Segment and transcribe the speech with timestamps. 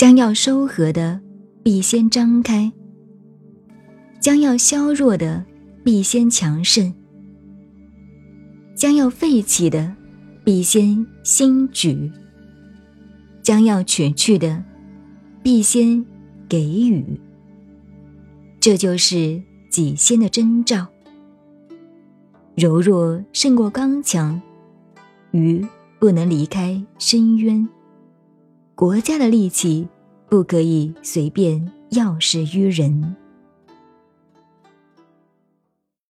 [0.00, 1.20] 将要收合的，
[1.62, 2.72] 必先张开；
[4.18, 5.44] 将要削弱的，
[5.84, 6.90] 必先强盛；
[8.74, 9.94] 将要废弃的，
[10.42, 12.10] 必先兴举；
[13.42, 14.64] 将要取去的，
[15.42, 16.02] 必先
[16.48, 17.04] 给予。
[18.58, 19.38] 这就是
[19.70, 20.86] 己先的征兆。
[22.54, 24.40] 柔弱胜过刚强，
[25.32, 25.62] 鱼
[25.98, 27.68] 不能离开深渊。
[28.80, 29.86] 国家的利器
[30.30, 33.14] 不可以随便要施于人。